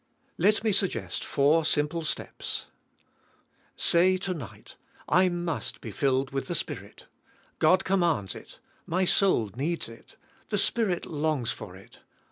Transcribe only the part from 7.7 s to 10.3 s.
commands it. My soul needs it.